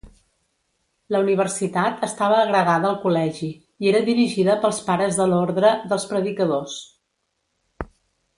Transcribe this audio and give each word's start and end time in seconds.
La 1.15 1.19
universitat 1.25 2.01
estava 2.07 2.39
agregada 2.45 2.89
al 2.93 2.97
col·legi, 3.03 3.51
i 3.85 3.91
era 3.91 4.01
dirigida 4.09 4.57
pels 4.65 4.81
pares 4.89 5.21
de 5.21 5.29
l'ordre 5.35 5.75
dels 5.93 6.09
predicadors. 6.15 6.79